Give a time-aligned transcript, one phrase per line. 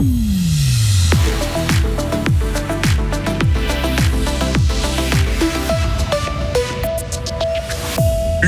[0.00, 0.39] Thank you.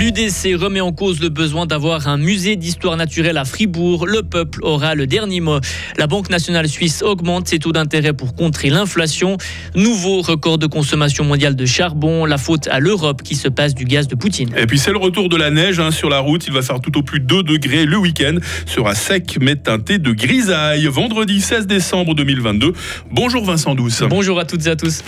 [0.02, 4.04] L'UDC remet en cause le besoin d'avoir un musée d'histoire naturelle à Fribourg.
[4.04, 5.60] Le peuple aura le dernier mot.
[5.96, 9.36] La Banque nationale suisse augmente ses taux d'intérêt pour contrer l'inflation.
[9.76, 12.24] Nouveau record de consommation mondiale de charbon.
[12.24, 14.50] La faute à l'Europe qui se passe du gaz de Poutine.
[14.56, 16.48] Et puis c'est le retour de la neige hein, sur la route.
[16.48, 17.84] Il va faire tout au plus 2 degrés.
[17.84, 20.84] Le week-end sera sec mais teinté de grisaille.
[20.86, 22.72] Vendredi 16 décembre 2022.
[23.12, 24.02] Bonjour Vincent Douce.
[24.10, 25.04] Bonjour à toutes et à tous.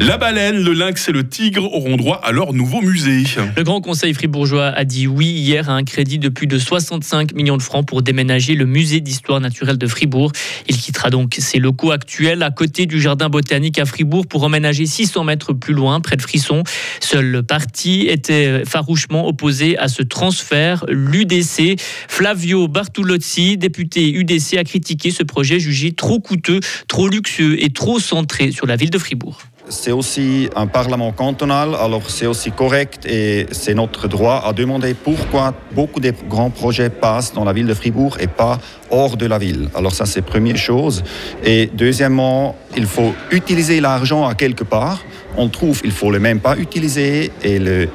[0.00, 3.24] La baleine, le lynx et le tigre auront droit à leur nouveau musée.
[3.56, 7.34] Le Grand Conseil fribourgeois a dit oui hier à un crédit de plus de 65
[7.34, 10.32] millions de francs pour déménager le musée d'histoire naturelle de Fribourg.
[10.68, 14.86] Il quittera donc ses locaux actuels à côté du jardin botanique à Fribourg pour emménager
[14.86, 16.62] 600 mètres plus loin, près de Frisson.
[17.00, 20.84] Seul le parti était farouchement opposé à ce transfert.
[20.88, 27.70] L'UDC, Flavio Bartolozzi, député UDC, a critiqué ce projet jugé trop coûteux, trop luxueux et
[27.70, 32.52] trop centré sur la ville de Fribourg c'est aussi un parlement cantonal, alors c'est aussi
[32.52, 37.52] correct et c'est notre droit à demander pourquoi beaucoup de grands projets passent dans la
[37.52, 38.58] ville de Fribourg et pas
[38.90, 39.68] hors de la ville.
[39.74, 41.02] Alors ça c'est première chose.
[41.44, 45.00] Et deuxièmement, il faut utiliser l'argent à quelque part.
[45.36, 47.88] On trouve qu'il faut le même pas utiliser et le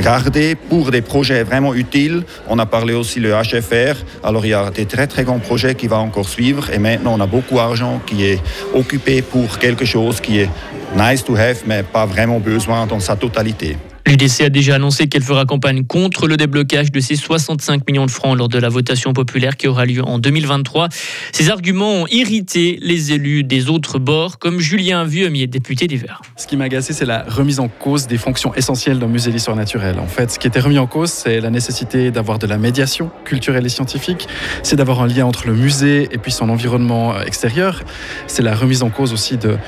[0.00, 2.24] garder pour des projets vraiment utiles.
[2.48, 3.96] On a parlé aussi le HFR.
[4.24, 7.14] Alors il y a des très très grands projets qui vont encore suivre et maintenant
[7.16, 8.40] on a beaucoup d'argent qui est
[8.74, 10.50] occupé pour quelque chose qui est
[10.96, 13.76] nice to have mais pas vraiment besoin dans sa totalité.
[14.06, 18.10] L'UDC a déjà annoncé qu'elle fera campagne contre le déblocage de ces 65 millions de
[18.10, 20.88] francs lors de la votation populaire qui aura lieu en 2023.
[21.32, 26.22] Ces arguments ont irrité les élus des autres bords, comme Julien Vieumier, député d'hiver.
[26.36, 29.56] Ce qui m'a agacé, c'est la remise en cause des fonctions essentielles d'un musée d'histoire
[29.56, 29.98] naturelle.
[29.98, 33.10] En fait, ce qui était remis en cause, c'est la nécessité d'avoir de la médiation
[33.26, 34.26] culturelle et scientifique,
[34.62, 37.82] c'est d'avoir un lien entre le musée et puis son environnement euh, extérieur.
[38.26, 39.58] C'est la remise en cause aussi de,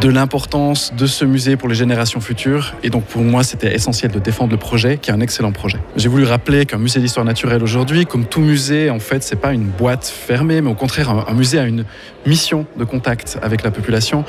[0.00, 2.74] de l'importance de ce musée pour les générations futures.
[2.82, 5.78] Et donc pour moi, c'était essentiel de défendre le projet, qui est un excellent projet.
[5.96, 9.52] J'ai voulu rappeler qu'un musée d'histoire naturelle aujourd'hui, comme tout musée, en fait, c'est pas
[9.52, 11.84] une boîte fermée, mais au contraire, un, musée a une
[12.24, 14.24] mission de contact avec la population,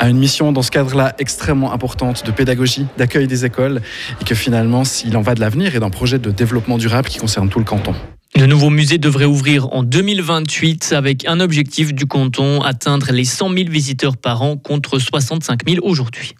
[0.00, 3.82] a une mission dans ce cadre-là extrêmement importante de pédagogie, d'accueil des écoles,
[4.20, 7.18] et que finalement, s'il en va de l'avenir et d'un projet de développement durable qui
[7.18, 7.94] concerne tout le canton.
[8.36, 13.54] Le nouveau musée devrait ouvrir en 2028 avec un objectif du canton, atteindre les 100
[13.54, 16.34] 000 visiteurs par an contre 65 000 aujourd'hui.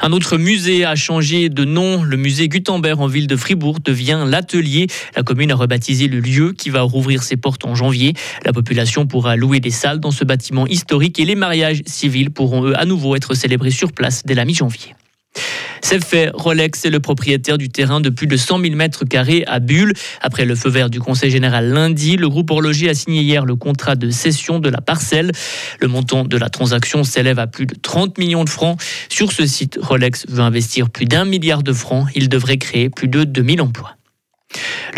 [0.00, 2.02] Un autre musée a changé de nom.
[2.02, 4.86] Le musée Gutenberg en ville de Fribourg devient l'Atelier.
[5.16, 8.14] La commune a rebaptisé le lieu qui va rouvrir ses portes en janvier.
[8.44, 12.64] La population pourra louer des salles dans ce bâtiment historique et les mariages civils pourront
[12.64, 14.94] eux à nouveau être célébrés sur place dès la mi-janvier.
[15.90, 19.44] C'est fait, Rolex est le propriétaire du terrain de plus de 100 000 mètres carrés
[19.46, 19.94] à Bulle.
[20.20, 23.56] Après le feu vert du Conseil général lundi, le groupe horloger a signé hier le
[23.56, 25.32] contrat de cession de la parcelle.
[25.80, 28.78] Le montant de la transaction s'élève à plus de 30 millions de francs.
[29.08, 32.06] Sur ce site, Rolex veut investir plus d'un milliard de francs.
[32.14, 33.97] Il devrait créer plus de 2000 emplois.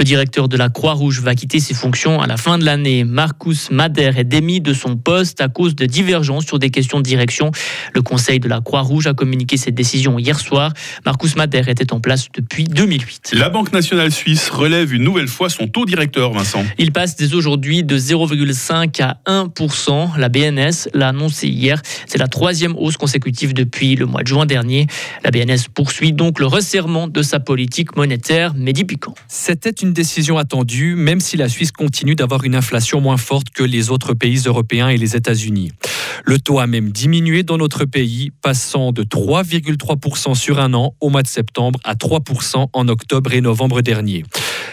[0.00, 3.04] Le directeur de la Croix-Rouge va quitter ses fonctions à la fin de l'année.
[3.04, 7.02] Marcus Mader est démis de son poste à cause de divergences sur des questions de
[7.02, 7.50] direction.
[7.92, 10.72] Le conseil de la Croix-Rouge a communiqué cette décision hier soir.
[11.04, 13.32] Marcus Mader était en place depuis 2008.
[13.34, 16.64] La Banque nationale suisse relève une nouvelle fois son taux directeur, Vincent.
[16.78, 20.16] Il passe dès aujourd'hui de 0,5 à 1%.
[20.16, 21.82] La BNS l'a annoncé hier.
[22.06, 24.86] C'est la troisième hausse consécutive depuis le mois de juin dernier.
[25.24, 28.54] La BNS poursuit donc le resserrement de sa politique monétaire.
[28.54, 29.14] Mehdi Piquant.
[29.42, 33.62] C'était une décision attendue, même si la Suisse continue d'avoir une inflation moins forte que
[33.62, 35.72] les autres pays européens et les États-Unis.
[36.26, 41.08] Le taux a même diminué dans notre pays, passant de 3,3% sur un an au
[41.08, 44.24] mois de septembre à 3% en octobre et novembre dernier.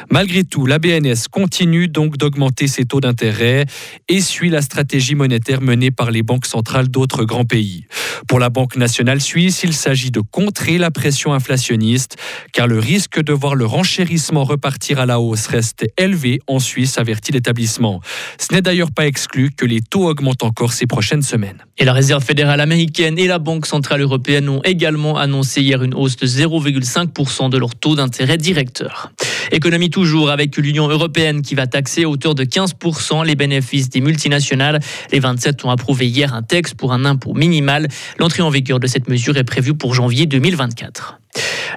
[0.09, 3.65] Malgré tout, la BNS continue donc d'augmenter ses taux d'intérêt
[4.07, 7.85] et suit la stratégie monétaire menée par les banques centrales d'autres grands pays.
[8.27, 12.15] Pour la Banque nationale suisse, il s'agit de contrer la pression inflationniste,
[12.53, 16.97] car le risque de voir le renchérissement repartir à la hausse reste élevé en Suisse,
[16.97, 18.01] avertit l'établissement.
[18.39, 21.63] Ce n'est d'ailleurs pas exclu que les taux augmentent encore ces prochaines semaines.
[21.77, 25.93] Et la Réserve fédérale américaine et la Banque centrale européenne ont également annoncé hier une
[25.93, 29.11] hausse de 0,5% de leur taux d'intérêt directeur.
[29.51, 33.99] Économie toujours avec l'Union européenne qui va taxer à hauteur de 15% les bénéfices des
[33.99, 34.79] multinationales.
[35.11, 37.87] Les 27 ont approuvé hier un texte pour un impôt minimal.
[38.19, 41.19] L'entrée en vigueur de cette mesure est prévue pour janvier 2024.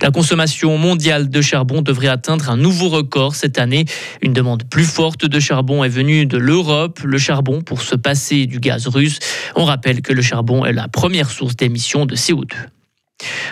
[0.02, 3.86] La consommation mondiale de charbon devrait atteindre un nouveau record cette année.
[4.20, 8.44] Une demande plus forte de charbon est venue de l'Europe, le charbon pour se passer
[8.44, 9.18] du gaz russe.
[9.56, 12.52] On rappelle que le charbon est la première source d'émissions de CO2.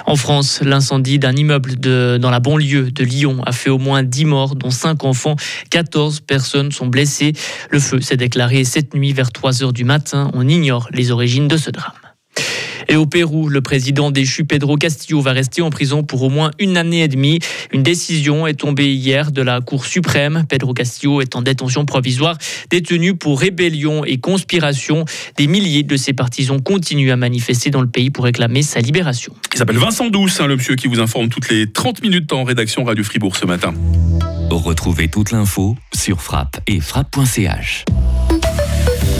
[0.06, 4.24] En France, l'incendie d'un immeuble dans la banlieue de Lyon a fait au moins 10
[4.24, 5.36] morts, dont 5 enfants.
[5.70, 7.32] 14 personnes sont blessées.
[7.70, 10.30] Le feu s'est déclaré cette nuit vers 3 heures du matin.
[10.34, 12.07] On ignore les origines de ce drame.
[12.88, 16.50] Et au Pérou, le président déchu Pedro Castillo va rester en prison pour au moins
[16.58, 17.38] une année et demie.
[17.72, 20.44] Une décision est tombée hier de la Cour suprême.
[20.48, 22.38] Pedro Castillo est en détention provisoire,
[22.70, 25.04] détenu pour rébellion et conspiration.
[25.36, 29.34] Des milliers de ses partisans continuent à manifester dans le pays pour réclamer sa libération.
[29.52, 32.44] Il s'appelle Vincent Douce, hein, le monsieur qui vous informe toutes les 30 minutes en
[32.44, 33.74] rédaction Radio Fribourg ce matin.
[34.50, 37.84] Retrouvez toute l'info sur frappe et frappe.ch.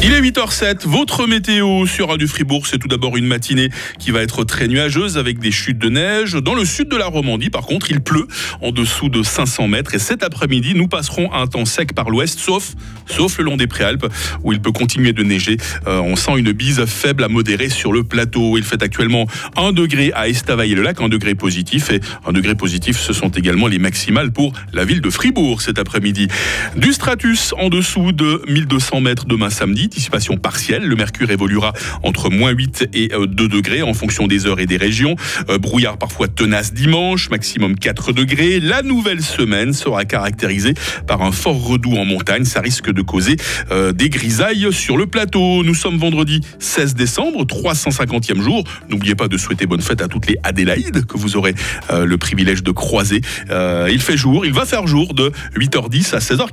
[0.01, 3.69] Il est 8h07, votre météo sur Radio Fribourg, c'est tout d'abord une matinée
[3.99, 6.35] qui va être très nuageuse avec des chutes de neige.
[6.35, 8.29] Dans le sud de la Romandie, par contre, il pleut
[8.63, 12.39] en dessous de 500 mètres et cet après-midi, nous passerons un temps sec par l'ouest,
[12.39, 12.75] sauf,
[13.07, 14.07] sauf le long des Préalpes
[14.45, 15.57] où il peut continuer de neiger.
[15.89, 18.57] Euh, on sent une bise faible à modérée sur le plateau.
[18.57, 23.13] Il fait actuellement 1 degré à Estavayer-le-Lac, 1 degré positif et 1 degré positif, ce
[23.13, 26.29] sont également les maximales pour la ville de Fribourg cet après-midi.
[26.77, 29.88] Du stratus en dessous de 1200 mètres demain samedi
[30.41, 30.85] partielle.
[30.85, 34.67] Le mercure évoluera entre moins 8 et 2 euh, degrés en fonction des heures et
[34.67, 35.17] des régions.
[35.49, 38.61] Euh, brouillard parfois tenace dimanche, maximum 4 degrés.
[38.61, 40.75] La nouvelle semaine sera caractérisée
[41.07, 42.45] par un fort redout en montagne.
[42.45, 43.37] Ça risque de causer
[43.71, 45.63] euh, des grisailles sur le plateau.
[45.65, 48.65] Nous sommes vendredi 16 décembre, 350e jour.
[48.89, 51.55] N'oubliez pas de souhaiter bonne fête à toutes les Adélaïdes que vous aurez
[51.91, 53.21] le privilège de croiser.
[53.51, 56.49] il fait jour, il va faire jour de 8h10 à 16h40.